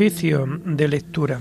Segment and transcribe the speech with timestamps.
[0.00, 1.40] Oficio de lectura.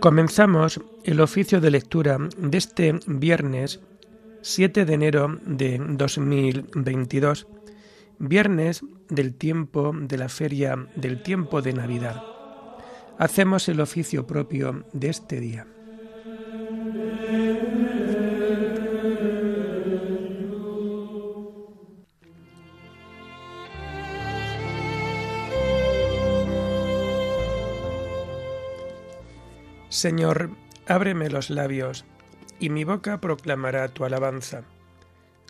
[0.00, 3.80] Comenzamos el oficio de lectura de este viernes
[4.42, 7.46] 7 de enero de 2022,
[8.18, 12.22] viernes del tiempo de la feria del tiempo de Navidad.
[13.16, 15.66] Hacemos el oficio propio de este día.
[29.96, 30.50] Señor,
[30.86, 32.04] ábreme los labios,
[32.60, 34.62] y mi boca proclamará tu alabanza.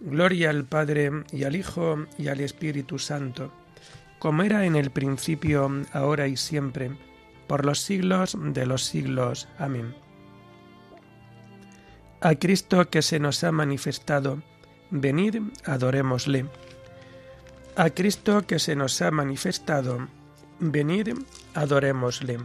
[0.01, 3.51] Gloria al Padre y al Hijo y al Espíritu Santo,
[4.21, 6.93] como era en el principio, ahora y siempre,
[7.49, 9.49] por los siglos de los siglos.
[9.59, 9.97] Amén.
[12.21, 14.45] A Cristo que se nos ha manifestado,
[14.93, 16.47] venid, adorémosle.
[17.75, 20.07] A Cristo que se nos ha manifestado,
[20.61, 21.15] venid,
[21.55, 22.39] adorémosle.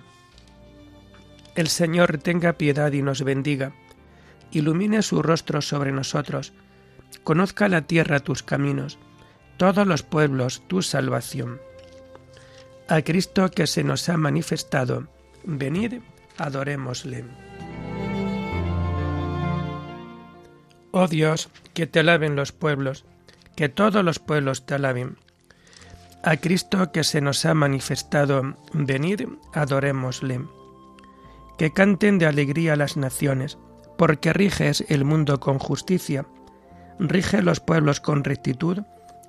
[1.55, 3.73] El Señor tenga piedad y nos bendiga,
[4.51, 6.53] ilumine su rostro sobre nosotros,
[7.23, 8.97] conozca la tierra tus caminos,
[9.57, 11.59] todos los pueblos tu salvación.
[12.87, 15.07] A Cristo que se nos ha manifestado,
[15.43, 15.99] venid,
[16.37, 17.25] adorémosle.
[20.91, 23.03] Oh Dios, que te alaben los pueblos,
[23.57, 25.17] que todos los pueblos te alaben.
[26.23, 30.41] A Cristo que se nos ha manifestado, venid, adorémosle
[31.61, 33.59] que canten de alegría las naciones,
[33.95, 36.25] porque riges el mundo con justicia,
[36.97, 38.79] rige los pueblos con rectitud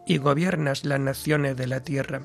[0.06, 2.22] y gobiernas las naciones de la tierra.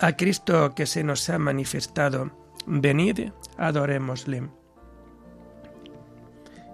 [0.00, 2.32] A Cristo que se nos ha manifestado,
[2.66, 4.48] venid, adorémosle.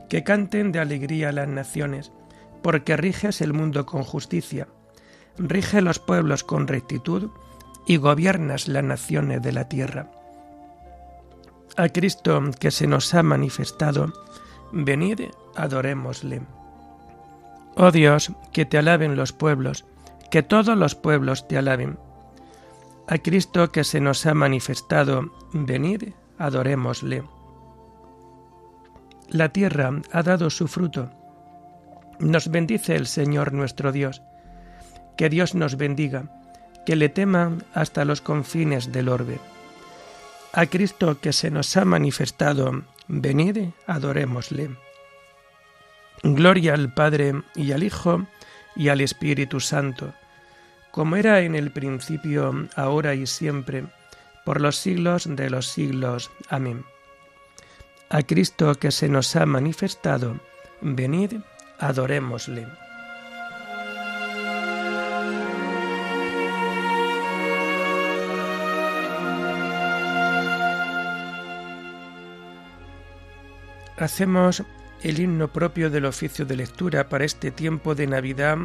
[0.08, 2.10] Que canten de alegría las naciones,
[2.62, 4.66] porque riges el mundo con justicia,
[5.36, 7.28] rige los pueblos con rectitud
[7.86, 10.10] y gobiernas las naciones de la tierra
[11.78, 14.12] a Cristo que se nos ha manifestado,
[14.72, 16.42] venid, adorémosle.
[17.76, 19.86] Oh Dios, que te alaben los pueblos,
[20.32, 21.96] que todos los pueblos te alaben.
[23.06, 27.22] A Cristo que se nos ha manifestado, venid, adorémosle.
[29.28, 31.12] La tierra ha dado su fruto.
[32.18, 34.20] Nos bendice el Señor nuestro Dios.
[35.16, 36.24] Que Dios nos bendiga,
[36.84, 39.38] que le teman hasta los confines del orbe
[40.52, 44.70] a Cristo que se nos ha manifestado, venid, adorémosle.
[46.22, 48.26] Gloria al Padre y al Hijo
[48.74, 50.14] y al Espíritu Santo,
[50.90, 53.84] como era en el principio, ahora y siempre,
[54.44, 56.30] por los siglos de los siglos.
[56.48, 56.84] Amén.
[58.08, 60.40] A Cristo que se nos ha manifestado,
[60.80, 61.34] venid,
[61.78, 62.66] adorémosle.
[73.98, 74.62] Hacemos
[75.02, 78.58] el himno propio del oficio de lectura para este tiempo de Navidad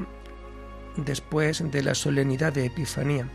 [0.96, 3.28] después de la solemnidad de Epifanía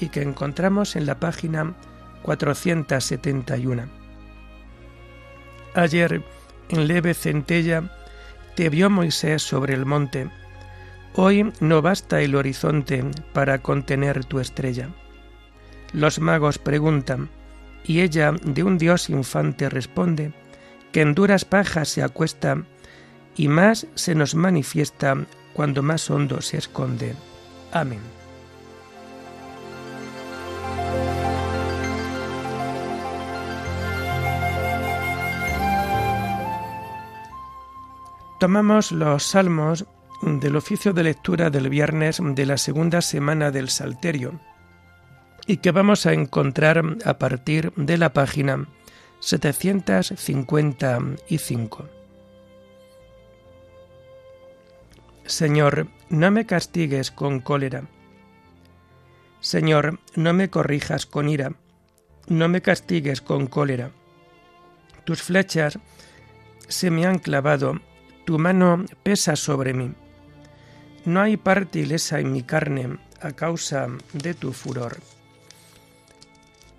[0.00, 1.74] y que encontramos en la página
[2.22, 3.84] 471.
[5.74, 6.22] Ayer,
[6.70, 7.84] en leve centella,
[8.56, 10.28] te vio Moisés sobre el monte.
[11.14, 14.88] Hoy no basta el horizonte para contener tu estrella.
[15.92, 17.30] Los magos preguntan,
[17.84, 20.32] y ella de un dios infante responde,
[20.92, 22.64] que en duras pajas se acuesta
[23.36, 25.16] y más se nos manifiesta
[25.52, 27.14] cuando más hondo se esconde.
[27.72, 28.00] Amén.
[38.38, 39.84] Tomamos los salmos
[40.22, 44.38] del oficio de lectura del viernes de la segunda semana del Salterio
[45.46, 48.68] y que vamos a encontrar a partir de la página
[49.20, 51.88] 755.
[55.26, 57.82] Señor, no me castigues con cólera.
[59.40, 61.52] Señor, no me corrijas con ira.
[62.28, 63.90] No me castigues con cólera.
[65.04, 65.78] Tus flechas
[66.68, 67.80] se me han clavado,
[68.24, 69.92] tu mano pesa sobre mí.
[71.04, 74.98] No hay parte ilesa en mi carne a causa de tu furor.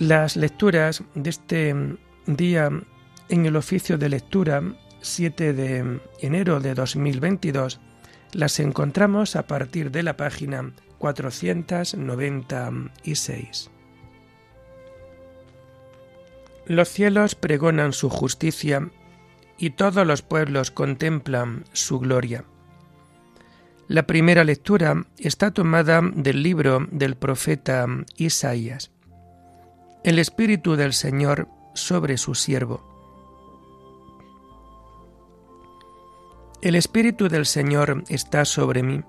[0.00, 1.76] Las lecturas de este
[2.24, 2.70] día
[3.28, 4.62] en el oficio de lectura
[5.02, 7.78] 7 de enero de 2022
[8.32, 13.70] las encontramos a partir de la página 496.
[16.64, 18.88] Los cielos pregonan su justicia
[19.58, 22.46] y todos los pueblos contemplan su gloria.
[23.86, 28.90] La primera lectura está tomada del libro del profeta Isaías.
[30.02, 32.82] El Espíritu del Señor sobre su siervo.
[36.62, 39.04] El Espíritu del Señor está sobre mí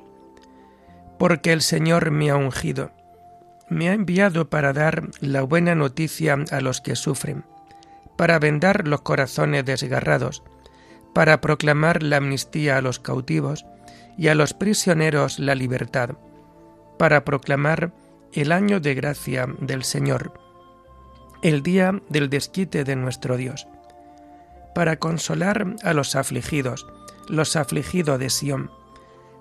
[1.17, 2.91] porque el Señor me ha ungido.
[3.69, 7.45] Me ha enviado para dar la buena noticia a los que sufren,
[8.17, 10.43] para vendar los corazones desgarrados,
[11.13, 13.67] para proclamar la amnistía a los cautivos
[14.17, 16.17] y a los prisioneros la libertad,
[16.97, 17.93] para proclamar
[18.33, 20.33] el año de gracia del Señor,
[21.41, 23.67] el día del desquite de nuestro Dios,
[24.75, 26.87] para consolar a los afligidos,
[27.27, 28.71] los afligidos de Sión,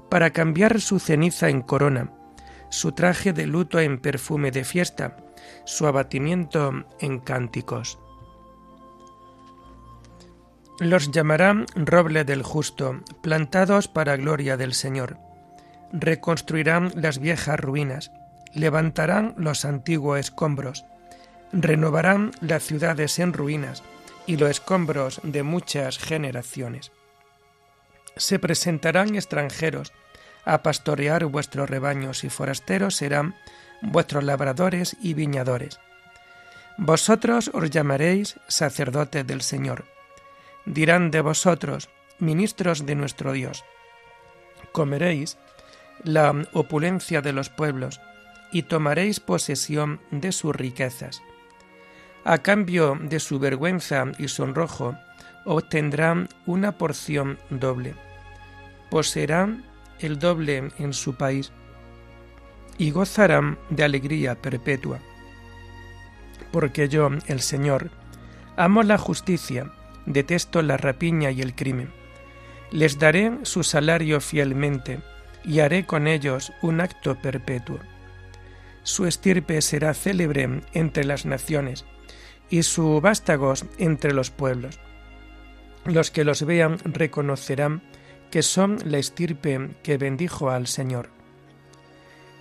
[0.09, 2.11] para cambiar su ceniza en corona,
[2.71, 5.17] su traje de luto en perfume de fiesta,
[5.65, 7.99] su abatimiento en cánticos.
[10.79, 15.19] Los llamarán roble del justo, plantados para gloria del Señor.
[15.93, 18.13] Reconstruirán las viejas ruinas,
[18.55, 20.87] levantarán los antiguos escombros,
[21.53, 23.83] renovarán las ciudades en ruinas
[24.27, 26.93] y los escombros de muchas generaciones.
[28.17, 29.93] Se presentarán extranjeros,
[30.45, 33.35] a pastorear vuestros rebaños y forasteros serán
[33.83, 35.81] vuestros labradores y viñadores.
[36.77, 39.85] Vosotros os llamaréis sacerdotes del Señor.
[40.65, 43.65] Dirán de vosotros, ministros de nuestro Dios.
[44.73, 45.37] Comeréis
[46.05, 48.01] la opulencia de los pueblos
[48.53, 51.23] y tomaréis posesión de sus riquezas.
[52.25, 54.95] A cambio de su vergüenza y sonrojo,
[55.45, 57.95] obtendrán una porción doble.
[58.91, 59.65] Poseerán
[60.01, 61.51] el doble en su país
[62.77, 64.99] y gozarán de alegría perpetua.
[66.53, 67.91] Porque yo, el Señor,
[68.57, 69.73] amo la justicia,
[70.05, 71.91] detesto la rapiña y el crimen.
[72.71, 75.01] Les daré su salario fielmente
[75.45, 77.79] y haré con ellos un acto perpetuo.
[78.83, 81.85] Su estirpe será célebre entre las naciones
[82.51, 84.79] y su vástagos entre los pueblos.
[85.85, 87.83] Los que los vean reconocerán
[88.31, 91.09] que son la estirpe que bendijo al Señor.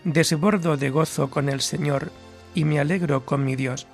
[0.03, 2.11] Desbordo de gozo con el Señor
[2.53, 3.87] y me alegro con mi Dios,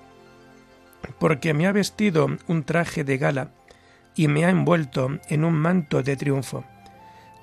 [1.19, 3.51] porque me ha vestido un traje de gala
[4.15, 6.63] y me ha envuelto en un manto de triunfo,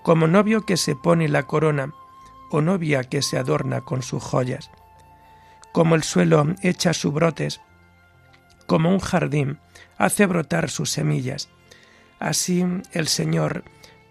[0.03, 1.93] como novio que se pone la corona
[2.51, 4.71] o novia que se adorna con sus joyas.
[5.73, 7.61] Como el suelo echa sus brotes,
[8.73, 9.59] como un jardín
[9.99, 11.51] hace brotar sus semillas,
[12.19, 13.65] así el Señor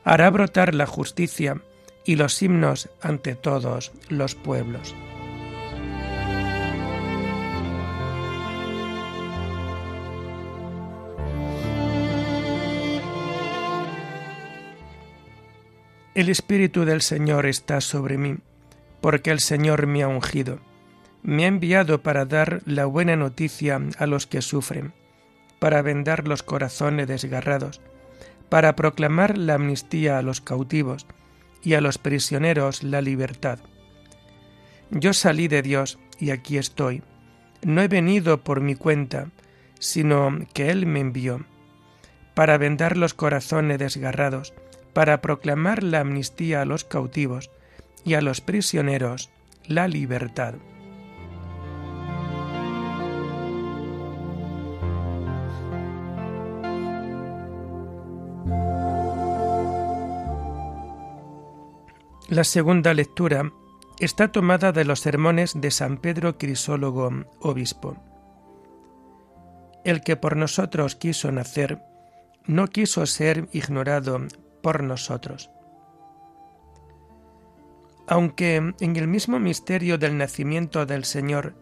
[0.03, 1.63] hará brotar la justicia
[2.06, 4.94] y los himnos ante todos los pueblos.
[16.13, 18.38] El Espíritu del Señor está sobre mí,
[19.01, 20.60] porque el Señor me ha ungido.
[21.24, 24.94] Me ha enviado para dar la buena noticia a los que sufren,
[25.60, 27.82] para vendar los corazones desgarrados,
[28.50, 31.06] para proclamar la amnistía a los cautivos
[31.63, 33.60] y a los prisioneros la libertad.
[34.90, 37.04] Yo salí de Dios y aquí estoy.
[37.63, 39.30] No he venido por mi cuenta,
[39.80, 41.46] sino que Él me envió,
[42.34, 44.54] para vendar los corazones desgarrados,
[44.94, 47.51] para proclamar la amnistía a los cautivos
[48.04, 49.30] y a los prisioneros
[49.68, 50.56] la libertad.
[62.32, 63.52] La segunda lectura
[64.00, 67.12] está tomada de los sermones de San Pedro Crisólogo,
[67.42, 67.98] obispo.
[69.84, 71.82] El que por nosotros quiso nacer,
[72.46, 74.22] no quiso ser ignorado
[74.64, 75.52] por nosotros.
[78.08, 81.54] Aunque en el mismo misterio del nacimiento del Señor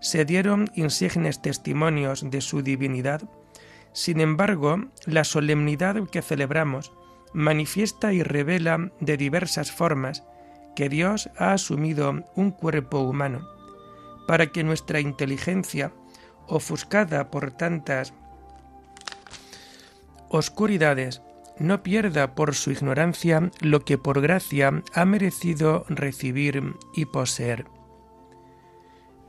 [0.00, 3.28] se dieron insignes testimonios de su divinidad,
[3.92, 6.92] sin embargo, la solemnidad que celebramos
[7.34, 10.24] manifiesta y revela de diversas formas
[10.74, 13.46] que Dios ha asumido un cuerpo humano,
[14.26, 15.92] para que nuestra inteligencia,
[16.46, 18.14] ofuscada por tantas
[20.28, 21.22] oscuridades,
[21.58, 27.66] no pierda por su ignorancia lo que por gracia ha merecido recibir y poseer.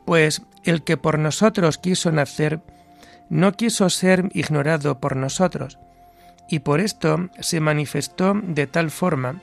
[0.06, 2.62] Pues el que por nosotros quiso nacer,
[3.30, 5.78] no quiso ser ignorado por nosotros,
[6.50, 9.42] y por esto se manifestó de tal forma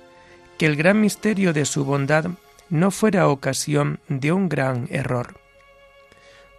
[0.58, 2.26] que el gran misterio de su bondad
[2.68, 5.38] no fuera ocasión de un gran error.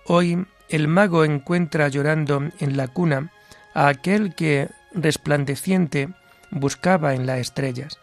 [0.06, 3.32] Hoy el mago encuentra llorando en la cuna
[3.74, 6.10] a aquel que, resplandeciente,
[6.52, 8.00] buscaba en las estrellas.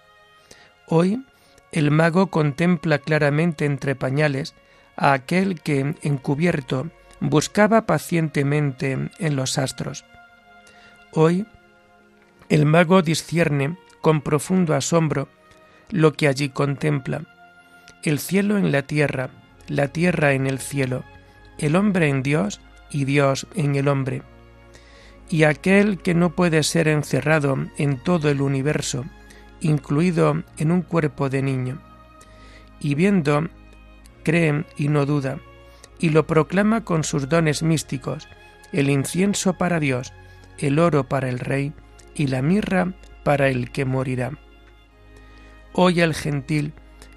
[0.87, 1.25] Hoy
[1.73, 4.55] el mago contempla claramente entre pañales
[4.97, 10.05] a aquel que, encubierto, buscaba pacientemente en los astros.
[11.13, 11.47] Hoy
[12.51, 15.29] el mago discierne con profundo asombro
[15.89, 17.23] lo que allí contempla,
[18.03, 19.31] el cielo en la tierra,
[19.69, 21.05] la tierra en el cielo,
[21.59, 24.23] el hombre en Dios y Dios en el hombre.
[25.29, 29.05] Y aquel que no puede ser encerrado en todo el universo,
[29.61, 31.81] incluido en un cuerpo de niño.
[32.81, 33.49] Y viendo,
[34.25, 35.39] cree y no duda,
[36.01, 38.27] y lo proclama con sus dones místicos,
[38.73, 40.13] el incienso para Dios,
[40.59, 41.73] el oro para el Rey,
[42.15, 42.93] y la mirra
[43.25, 44.33] para el que morirá.
[45.73, 46.73] Hoy el gentil,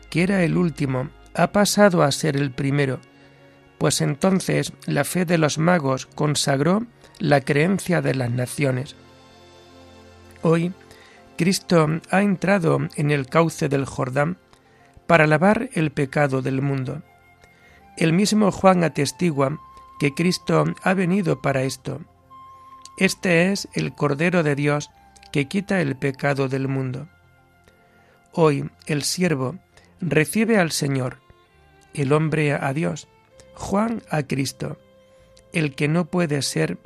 [0.10, 3.00] que era el último, ha pasado a ser el primero,
[3.78, 6.86] pues entonces la fe de los magos consagró
[7.20, 8.96] la creencia de las naciones.
[10.42, 10.74] Hoy
[11.38, 14.38] Cristo ha entrado en el cauce del Jordán
[15.08, 17.02] para lavar el pecado del mundo.
[17.98, 19.60] El mismo Juan atestigua
[20.00, 22.02] que Cristo ha venido para esto
[22.98, 24.92] este es el Cordero de Dios
[25.32, 27.08] que quita el pecado del mundo.
[28.32, 29.58] Hoy el siervo,
[30.00, 31.18] recibe al Señor,
[31.94, 33.08] el hombre a Dios,
[33.56, 34.78] Juan a Cristo.
[35.54, 36.78] El que no puede ser,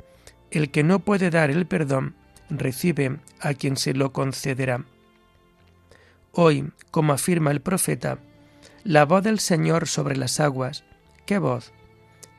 [0.50, 2.14] el que no puede dar el perdón,
[2.50, 4.84] recibe a quien se lo concederá.
[6.32, 8.18] Hoy, como afirma el profeta,
[8.84, 10.84] la voz del Señor sobre las aguas,
[11.26, 11.72] ¿qué voz?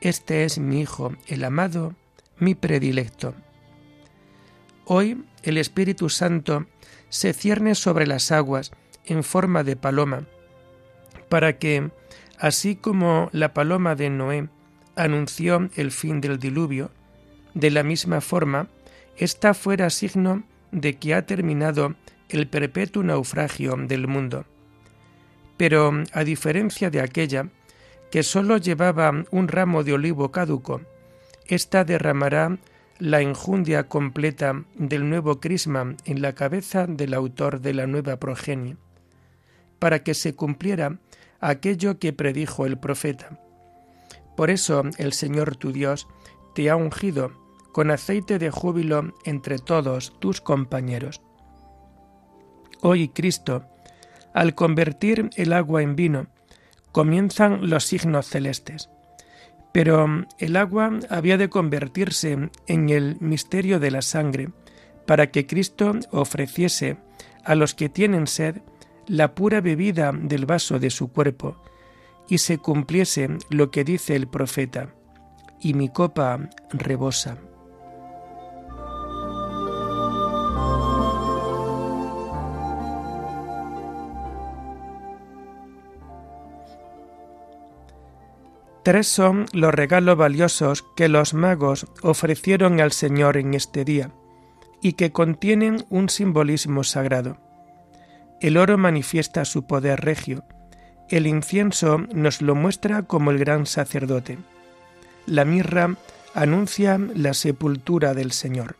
[0.00, 1.94] Este es mi Hijo, el amado,
[2.38, 3.34] mi predilecto.
[4.92, 6.66] Hoy el Espíritu Santo
[7.10, 8.72] se cierne sobre las aguas
[9.04, 10.26] en forma de paloma,
[11.28, 11.92] para que,
[12.40, 14.48] así como la paloma de Noé
[14.96, 16.90] anunció el fin del diluvio,
[17.54, 18.66] de la misma forma,
[19.16, 20.42] ésta fuera signo
[20.72, 21.94] de que ha terminado
[22.28, 24.44] el perpetuo naufragio del mundo.
[25.56, 27.48] Pero, a diferencia de aquella,
[28.10, 30.80] que sólo llevaba un ramo de olivo caduco,
[31.46, 32.58] ésta derramará
[33.00, 38.76] la enjundia completa del nuevo crisma en la cabeza del autor de la nueva progenie,
[39.78, 40.98] para que se cumpliera
[41.40, 43.40] aquello que predijo el profeta.
[44.36, 46.06] Por eso el Señor tu Dios
[46.54, 47.32] te ha ungido
[47.72, 51.22] con aceite de júbilo entre todos tus compañeros.
[52.82, 53.64] Hoy Cristo,
[54.34, 56.26] al convertir el agua en vino,
[56.92, 58.90] comienzan los signos celestes.
[59.72, 64.50] Pero el agua había de convertirse en el misterio de la sangre,
[65.06, 66.98] para que Cristo ofreciese
[67.44, 68.62] a los que tienen sed
[69.06, 71.56] la pura bebida del vaso de su cuerpo,
[72.28, 74.94] y se cumpliese lo que dice el profeta,
[75.60, 77.38] y mi copa rebosa.
[88.82, 94.10] Tres son los regalos valiosos que los magos ofrecieron al Señor en este día
[94.80, 97.36] y que contienen un simbolismo sagrado.
[98.40, 100.44] El oro manifiesta su poder regio,
[101.10, 104.38] el incienso nos lo muestra como el gran sacerdote,
[105.26, 105.96] la mirra
[106.34, 108.76] anuncia la sepultura del Señor.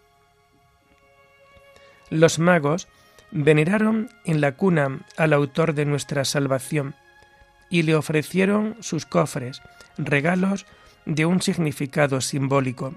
[2.09, 2.89] Los magos
[3.31, 6.95] veneraron en la cuna al autor de nuestra salvación
[7.71, 9.63] y le ofrecieron sus cofres,
[9.97, 10.67] regalos
[11.07, 12.95] de un significado simbólico.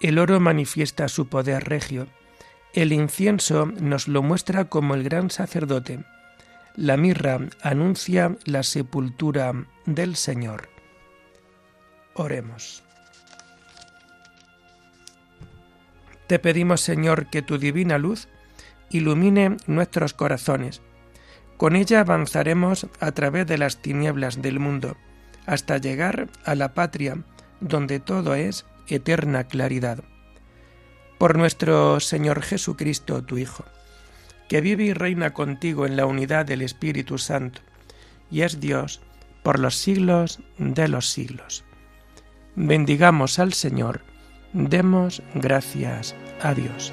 [0.00, 2.08] El oro manifiesta su poder regio,
[2.72, 6.04] el incienso nos lo muestra como el gran sacerdote,
[6.76, 9.52] la mirra anuncia la sepultura
[9.86, 10.68] del Señor.
[12.14, 12.82] Oremos.
[16.26, 18.28] Te pedimos, Señor, que tu divina luz
[18.88, 20.80] ilumine nuestros corazones.
[21.60, 24.96] Con ella avanzaremos a través de las tinieblas del mundo
[25.44, 27.18] hasta llegar a la patria
[27.60, 30.02] donde todo es eterna claridad.
[31.18, 33.66] Por nuestro Señor Jesucristo, tu Hijo,
[34.48, 37.60] que vive y reina contigo en la unidad del Espíritu Santo,
[38.30, 39.02] y es Dios
[39.42, 41.64] por los siglos de los siglos.
[42.56, 44.00] Bendigamos al Señor,
[44.54, 46.90] demos gracias a Dios.